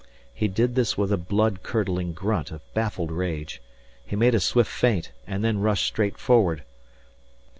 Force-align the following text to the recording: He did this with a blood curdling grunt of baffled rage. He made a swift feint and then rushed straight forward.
He 0.33 0.47
did 0.47 0.73
this 0.73 0.97
with 0.97 1.11
a 1.11 1.15
blood 1.17 1.61
curdling 1.61 2.13
grunt 2.13 2.49
of 2.49 2.63
baffled 2.73 3.11
rage. 3.11 3.61
He 4.03 4.15
made 4.15 4.33
a 4.33 4.39
swift 4.39 4.71
feint 4.71 5.11
and 5.27 5.43
then 5.45 5.59
rushed 5.59 5.85
straight 5.85 6.17
forward. 6.17 6.63